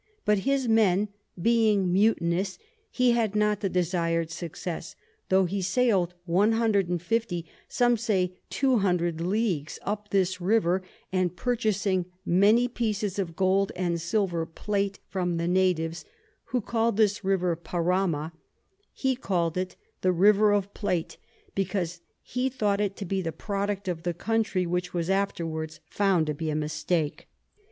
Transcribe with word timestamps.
but 0.25 0.39
his 0.39 0.67
Men 0.67 1.09
being 1.39 1.93
mutinous, 1.93 2.57
he 2.89 3.11
had 3.11 3.35
not 3.35 3.59
the 3.59 3.69
desir'd 3.69 4.31
Success, 4.31 4.95
tho 5.29 5.45
he 5.45 5.61
sail'd 5.61 6.15
150, 6.25 7.45
some 7.67 7.95
say 7.97 8.33
200 8.49 9.21
Leagues 9.21 9.77
up 9.83 10.09
this 10.09 10.41
River; 10.41 10.81
and 11.11 11.35
purchasing 11.35 12.07
many 12.25 12.67
Pieces 12.67 13.19
of 13.19 13.35
Gold 13.35 13.71
and 13.75 14.01
Silver 14.01 14.47
Plate 14.47 14.97
from 15.07 15.37
the 15.37 15.47
Natives, 15.47 16.03
who 16.45 16.61
call'd 16.61 16.97
this 16.97 17.23
River 17.23 17.55
Parama, 17.55 18.31
he 18.91 19.15
call'd 19.15 19.55
it 19.55 19.75
the 20.01 20.11
River 20.11 20.51
of 20.51 20.73
Plate, 20.73 21.17
because 21.53 22.01
he 22.23 22.49
thought 22.49 22.81
it 22.81 22.95
to 22.95 23.05
be 23.05 23.21
the 23.21 23.31
Product 23.31 23.87
of 23.87 24.01
the 24.01 24.15
Country, 24.15 24.65
which 24.65 24.95
was 24.95 25.11
afterwards 25.11 25.79
found 25.91 26.25
to 26.25 26.33
be 26.33 26.49
a 26.49 26.55
Mistake. 26.55 27.27